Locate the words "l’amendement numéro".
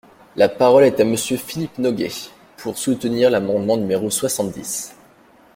3.29-4.09